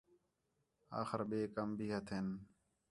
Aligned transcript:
آخر 1.01 1.19
ٻئے 1.29 1.39
کَم 1.55 1.69
بھی 1.77 1.87
ہتھین 1.93 2.27